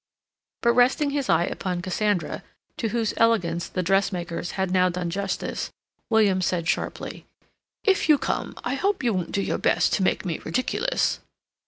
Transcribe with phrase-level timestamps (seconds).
[0.63, 2.41] But resting his eye upon Cassandra,
[2.77, 5.69] to whose elegance the dressmakers had now done justice,
[6.09, 7.27] William said sharply:
[7.83, 11.19] "If you come, I hope you won't do your best to make me ridiculous."